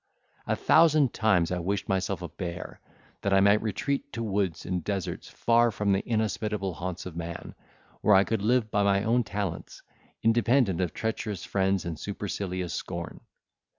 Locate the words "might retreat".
3.39-4.11